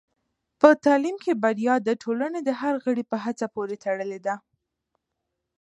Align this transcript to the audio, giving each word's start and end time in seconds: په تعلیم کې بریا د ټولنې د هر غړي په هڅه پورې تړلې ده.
په 0.61 0.69
تعلیم 0.85 1.17
کې 1.23 1.33
بریا 1.43 1.75
د 1.83 1.89
ټولنې 2.01 2.39
د 2.43 2.49
هر 2.61 2.73
غړي 2.83 3.03
په 3.11 3.17
هڅه 3.23 3.45
پورې 3.55 3.75
تړلې 3.83 4.19
ده. 4.25 4.35